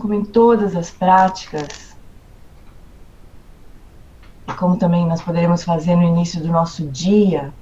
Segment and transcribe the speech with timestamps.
[0.00, 1.94] Como em todas as práticas,
[4.48, 7.52] e como também nós poderemos fazer no início do nosso dia,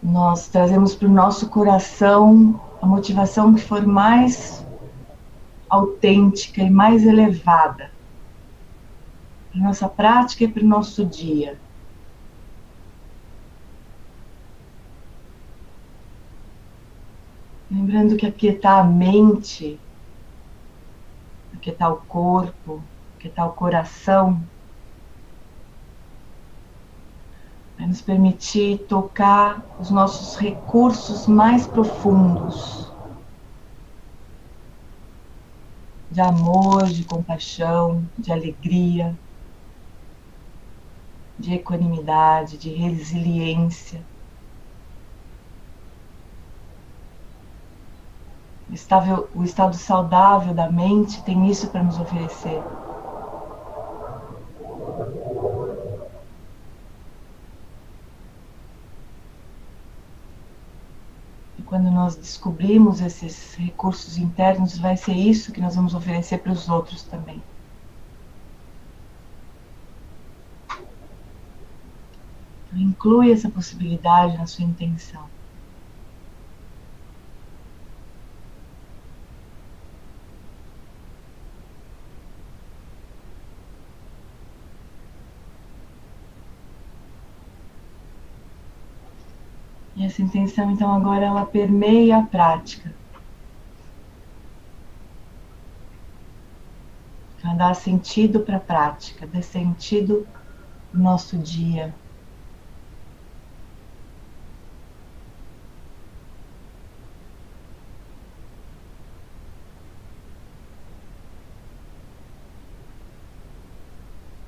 [0.00, 4.64] nós trazemos para o nosso coração a motivação que for mais
[5.68, 7.90] autêntica e mais elevada
[9.50, 11.58] para nossa prática e para o nosso dia.
[18.04, 19.80] Lembrando que aquietar a mente,
[21.54, 22.84] aquietar o corpo,
[23.16, 24.46] aquietar o coração,
[27.78, 32.92] vai nos permitir tocar os nossos recursos mais profundos
[36.10, 39.18] de amor, de compaixão, de alegria,
[41.38, 44.06] de equanimidade, de resiliência.
[48.70, 52.62] Estado, o estado saudável da mente tem isso para nos oferecer.
[61.58, 66.52] E quando nós descobrimos esses recursos internos, vai ser isso que nós vamos oferecer para
[66.52, 67.42] os outros também.
[72.66, 75.30] Então, inclui essa possibilidade na sua intenção.
[90.04, 92.94] Essa intenção, então, agora ela permeia a prática.
[97.42, 100.26] Ela dá sentido para a prática, dá sentido
[100.92, 101.94] no nosso dia.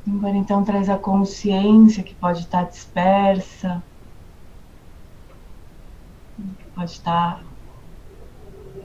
[0.07, 3.83] Agora então traz a consciência que pode estar dispersa,
[6.77, 7.43] pode estar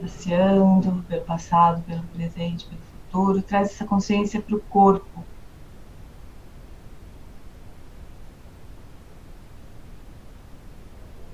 [0.00, 5.22] passeando pelo passado, pelo presente, pelo futuro, traz essa consciência para o corpo.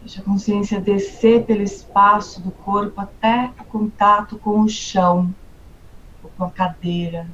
[0.00, 5.32] Deixa a consciência descer pelo espaço do corpo até o contato com o chão,
[6.24, 7.30] ou com a cadeira,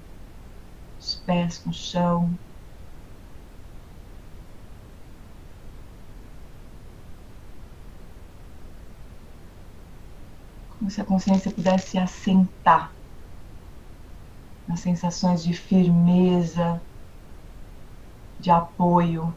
[1.00, 2.38] os pés no chão.
[10.84, 12.94] Como se a consciência pudesse assentar
[14.68, 16.78] nas sensações de firmeza,
[18.38, 19.34] de apoio.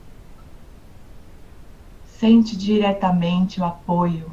[2.20, 4.30] Sente diretamente o apoio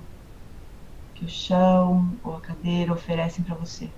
[1.15, 3.89] que o chão ou a cadeira oferecem para você.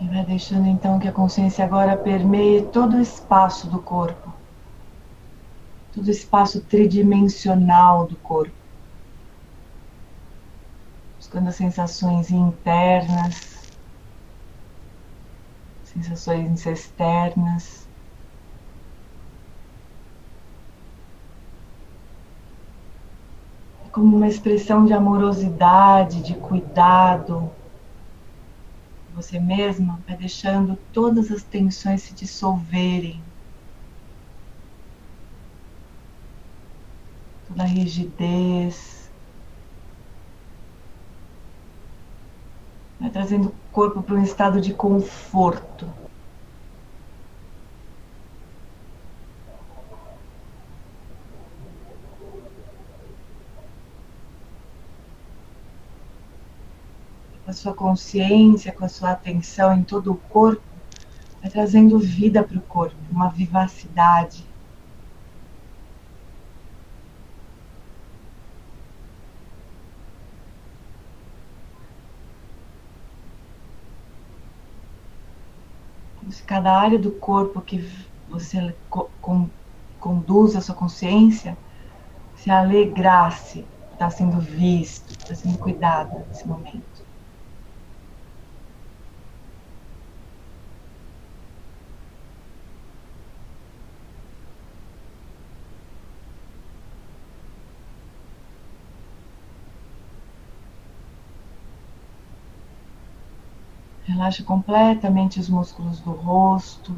[0.00, 4.32] E vai deixando então que a consciência agora permeie todo o espaço do corpo,
[5.94, 8.52] todo o espaço tridimensional do corpo,
[11.16, 13.70] buscando as sensações internas,
[15.84, 17.86] sensações externas.
[23.92, 27.48] Como uma expressão de amorosidade, de cuidado,
[29.14, 33.22] você mesma vai deixando todas as tensões se dissolverem.
[37.46, 39.10] Toda a rigidez.
[42.98, 46.01] Vai trazendo o corpo para um estado de conforto.
[57.46, 60.62] A sua consciência, com a sua atenção em todo o corpo,
[61.40, 64.46] vai trazendo vida para o corpo, uma vivacidade.
[76.20, 77.84] Como se cada área do corpo que
[78.28, 78.74] você
[80.00, 81.58] conduz a sua consciência
[82.36, 87.11] se alegrasse, está sendo visto, está sendo cuidado nesse momento.
[104.04, 106.92] Relaxa completamente os músculos do rosto.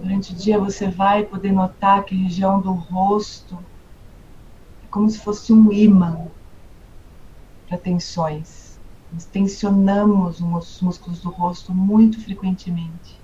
[0.00, 3.58] Durante o dia você vai poder notar que a região do rosto
[4.84, 6.28] é como se fosse um imã
[7.66, 8.78] para tensões.
[9.12, 13.20] Nós tensionamos os músculos do rosto muito frequentemente.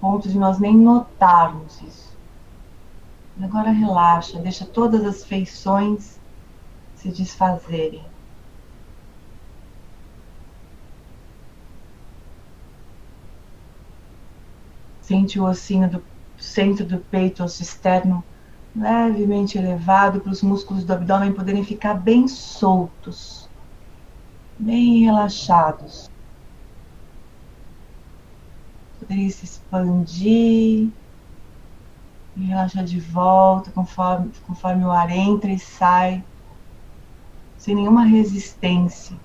[0.00, 2.16] Ponto de nós nem notarmos isso.
[3.38, 6.18] Agora relaxa, deixa todas as feições
[6.98, 8.04] se desfazerem.
[15.00, 16.04] Sente o ossinho do
[16.36, 18.22] centro do peito, osso externo,
[18.74, 23.48] levemente elevado para os músculos do abdômen poderem ficar bem soltos,
[24.58, 26.10] bem relaxados.
[29.00, 30.90] Poderem se expandir
[32.36, 36.22] e relaxar de volta conforme, conforme o ar entra e sai
[37.58, 39.20] sem nenhuma resistência.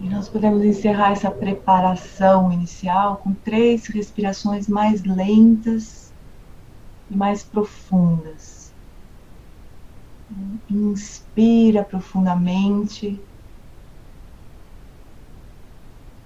[0.00, 6.14] E nós podemos encerrar essa preparação inicial com três respirações mais lentas
[7.10, 8.57] e mais profundas.
[10.68, 13.28] Inspira profundamente.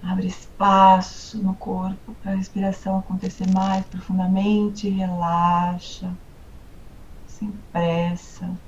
[0.03, 4.87] Abre espaço no corpo para a respiração acontecer mais profundamente.
[4.91, 6.19] Relaxa,
[7.27, 8.63] sem pressa.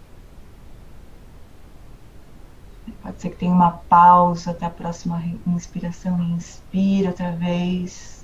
[3.00, 6.20] Pode ser que tenha uma pausa até a próxima inspiração.
[6.22, 8.23] Inspira outra vez.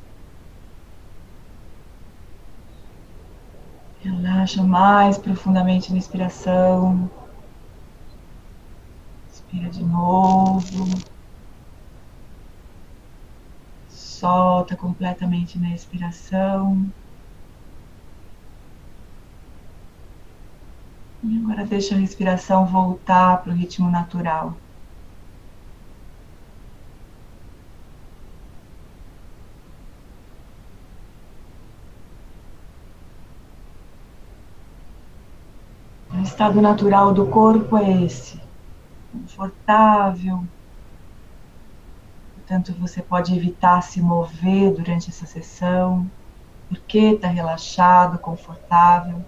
[4.02, 7.10] Relaxa mais profundamente na inspiração.
[9.30, 10.86] Inspira de novo.
[13.88, 16.90] Solta completamente na expiração.
[21.22, 24.58] E agora deixa a respiração voltar para o ritmo natural.
[36.40, 38.40] Estado natural do corpo é esse,
[39.12, 40.42] confortável.
[42.34, 46.10] Portanto, você pode evitar se mover durante essa sessão,
[46.66, 49.22] porque está relaxado, confortável.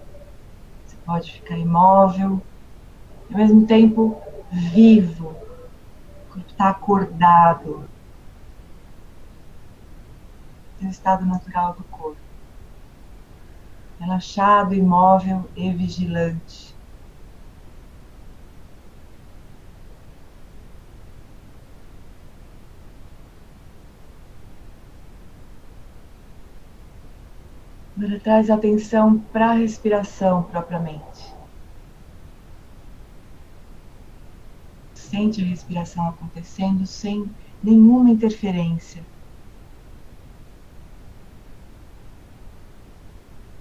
[0.86, 2.40] Você pode ficar imóvel,
[3.30, 4.18] ao mesmo tempo
[4.50, 5.36] vivo,
[6.48, 7.86] está acordado.
[10.80, 12.16] É o estado natural do corpo.
[14.00, 16.71] Relaxado, imóvel e vigilante.
[28.20, 31.32] Traz atenção para a respiração propriamente.
[34.94, 37.30] Sente a respiração acontecendo sem
[37.62, 39.02] nenhuma interferência.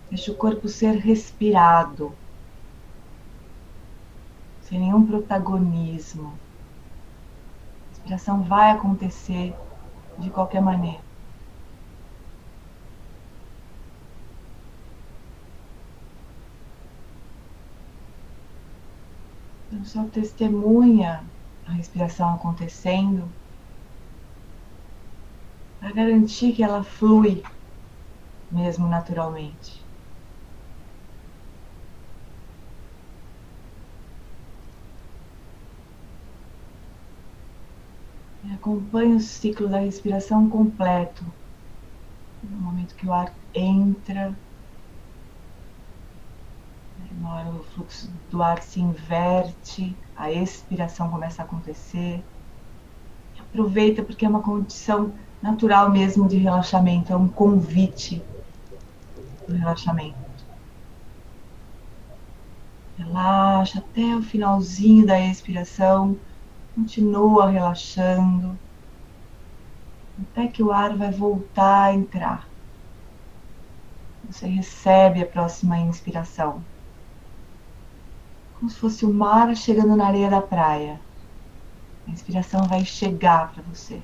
[0.09, 2.13] Deixa o corpo ser respirado,
[4.63, 6.33] sem nenhum protagonismo.
[7.85, 9.53] A respiração vai acontecer
[10.17, 11.10] de qualquer maneira.
[19.83, 21.29] Só testemunha
[21.65, 23.33] a respiração acontecendo
[25.79, 27.41] para garantir que ela flui
[28.49, 29.85] mesmo naturalmente.
[38.43, 41.25] E acompanhe o ciclo da respiração completo.
[42.43, 44.39] No momento que o ar entra
[47.21, 52.23] uma hora o fluxo do ar se inverte, a expiração começa a acontecer.
[53.39, 58.23] Aproveita porque é uma condição natural mesmo de relaxamento, é um convite
[59.47, 60.17] do relaxamento.
[62.97, 66.17] Relaxa até o finalzinho da expiração,
[66.73, 68.57] continua relaxando,
[70.19, 72.47] até que o ar vai voltar a entrar.
[74.27, 76.63] Você recebe a próxima inspiração
[78.61, 81.01] como se fosse o mar chegando na areia da praia.
[82.07, 83.99] A inspiração vai chegar para você.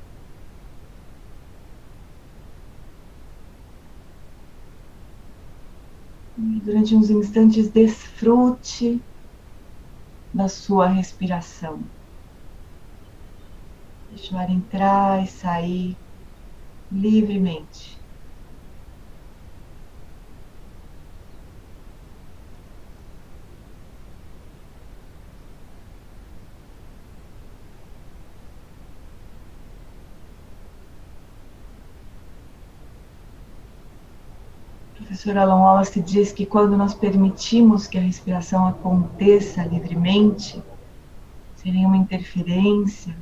[6.39, 8.99] E durante uns instantes, desfrute
[10.33, 11.79] da sua respiração.
[14.09, 15.95] Deixa o ar entrar e sair
[16.91, 17.96] livremente.
[35.07, 40.61] Professor Alan Wallace diz que quando nós permitimos que a respiração aconteça livremente,
[41.55, 43.15] sem nenhuma interferência,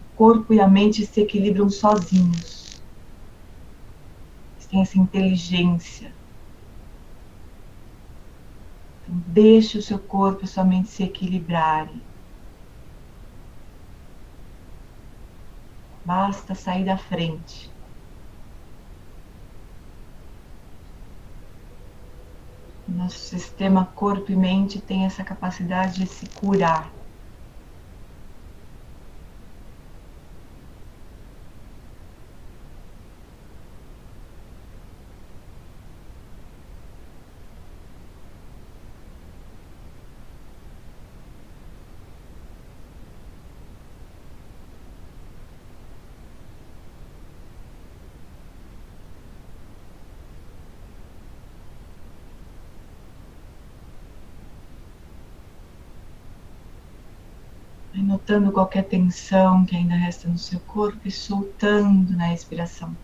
[0.00, 2.80] o corpo e a mente se equilibram sozinhos.
[4.54, 6.12] Eles têm essa inteligência.
[9.02, 12.00] Então, deixe o seu corpo e sua mente se equilibrarem.
[16.04, 17.69] Basta sair da frente.
[22.90, 26.92] Nosso sistema corpo e mente tem essa capacidade de se curar.
[58.10, 62.96] Notando qualquer tensão que ainda resta no seu corpo e soltando na respiração.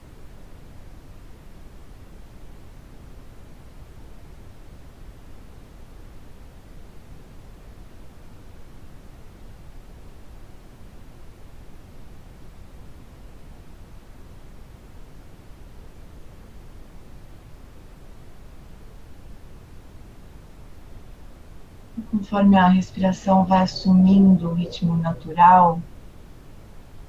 [22.17, 25.83] Conforme a respiração vai assumindo o ritmo natural,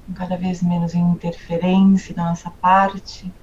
[0.05, 3.33] com cada vez menos interferência da nossa parte,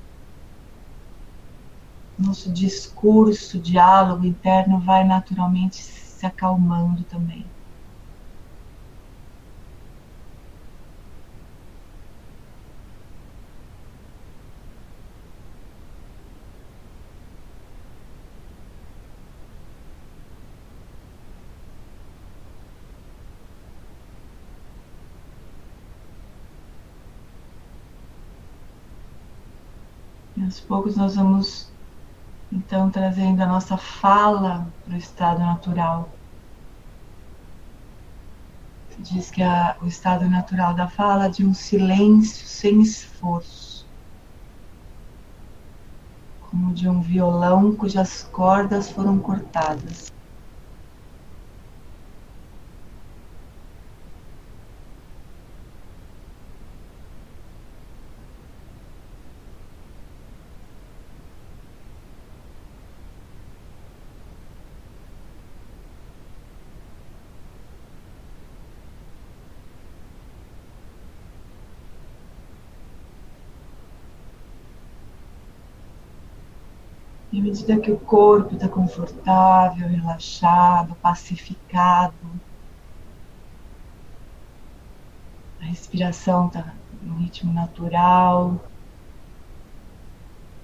[2.19, 7.54] nosso discurso, diálogo interno vai naturalmente se acalmando também.
[30.45, 31.73] Aos poucos nós vamos
[32.53, 36.09] então trazendo a nossa fala para o estado natural.
[38.99, 43.87] Diz que a, o estado natural da fala é de um silêncio sem esforço,
[46.51, 50.14] como de um violão cujas cordas foram cortadas.
[77.35, 82.15] E à medida que o corpo está confortável, relaxado, pacificado,
[85.61, 86.73] a respiração está
[87.03, 88.65] no ritmo natural,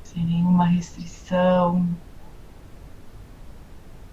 [0.04, 1.88] sem nenhuma restrição.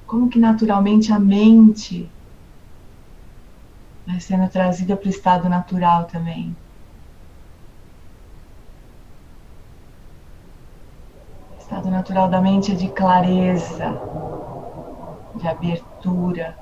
[0.07, 2.09] Como que naturalmente a mente
[4.07, 6.55] vai sendo trazida para o estado natural também.
[11.67, 13.99] estado natural da mente é de clareza,
[15.33, 16.55] de abertura,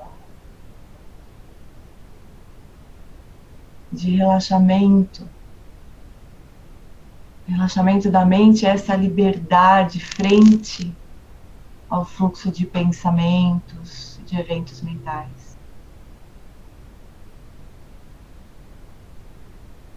[3.92, 5.28] de relaxamento.
[7.46, 10.96] Relaxamento da mente é essa liberdade frente
[11.90, 15.58] ao fluxo de pensamentos, de eventos mentais.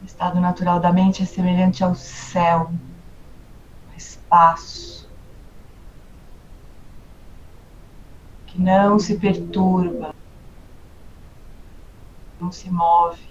[0.02, 2.72] O estado natural da mente é semelhante ao céu,
[3.90, 5.09] ao espaço.
[8.60, 10.14] Não se perturba,
[12.42, 13.30] não se move.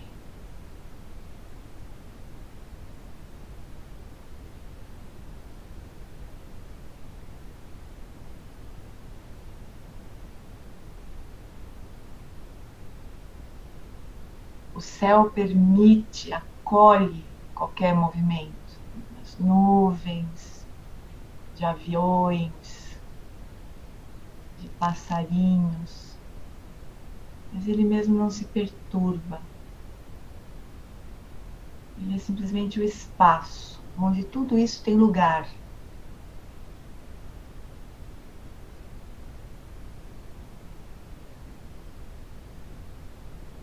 [14.75, 18.55] O céu permite, acolhe qualquer movimento,
[19.21, 20.67] as nuvens,
[21.55, 22.53] de aviões,
[24.79, 26.19] passarinhos,
[27.53, 29.47] mas ele mesmo não se perturba.
[31.99, 35.47] Ele é simplesmente o espaço onde tudo isso tem lugar.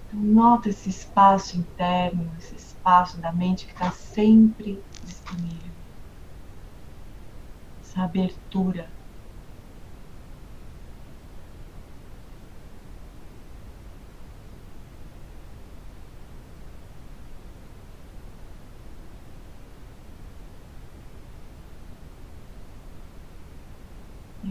[0.08, 5.74] Então, nota esse espaço interno, esse espaço da mente que está sempre disponível.
[7.80, 8.95] Essa abertura.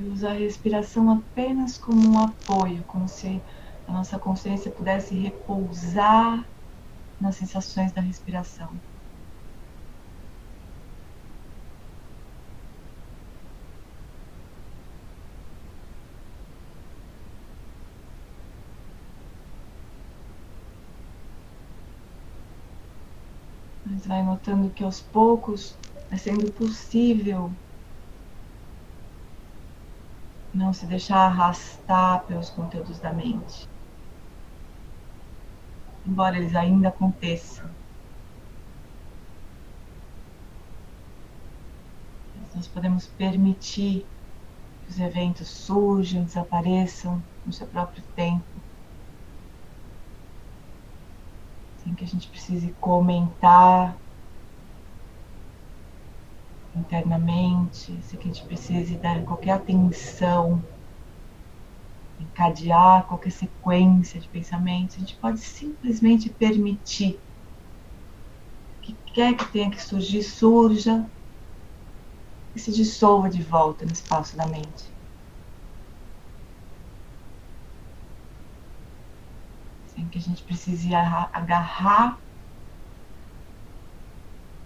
[0.04, 3.42] E usa a respiração apenas como um apoio, como se
[3.86, 6.46] a nossa consciência pudesse repousar
[7.18, 8.78] nas sensações da respiração.
[23.82, 25.80] Mas vai notando que aos poucos
[26.10, 27.56] vai sendo possível
[30.54, 33.68] não se deixar arrastar pelos conteúdos da mente.
[36.06, 37.68] Embora eles ainda aconteçam.
[42.54, 44.06] Nós podemos permitir
[44.84, 48.44] que os eventos surjam, desapareçam no seu próprio tempo.
[51.82, 53.96] Sem que a gente precise comentar
[56.84, 60.62] internamente, se que a gente precise dar qualquer atenção,
[62.18, 67.20] encadear qualquer sequência de pensamentos, a gente pode simplesmente permitir
[68.82, 71.10] que quer que tenha que surgir, surja
[72.54, 74.92] e se dissolva de volta no espaço da mente.
[79.86, 82.20] Sem que a gente precise agarrar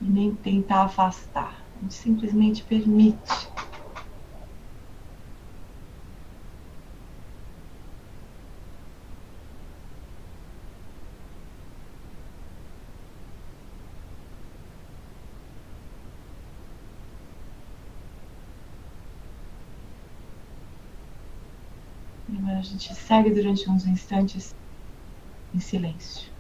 [0.01, 1.68] e nem tentar afastar.
[1.79, 3.23] A gente simplesmente permite.
[22.29, 24.53] Agora a gente segue durante uns instantes
[25.55, 26.38] em silêncio.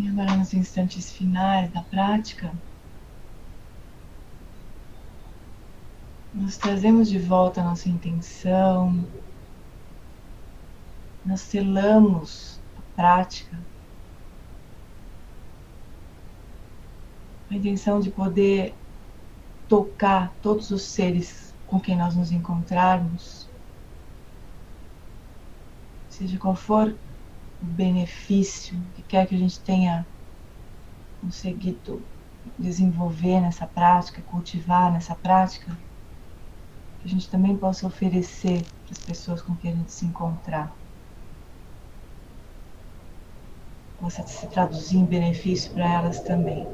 [0.00, 2.50] E agora, nos instantes finais da prática,
[6.32, 9.06] nós trazemos de volta a nossa intenção,
[11.22, 13.60] nós selamos a prática,
[17.50, 18.74] a intenção de poder
[19.68, 23.50] tocar todos os seres com quem nós nos encontrarmos,
[26.08, 26.98] seja qual for
[27.62, 30.06] benefício que quer que a gente tenha
[31.20, 32.02] conseguido
[32.58, 35.76] desenvolver nessa prática, cultivar nessa prática,
[37.00, 40.74] que a gente também possa oferecer para as pessoas com quem a gente se encontrar.
[43.98, 46.66] Possa se traduzir em benefício para elas também.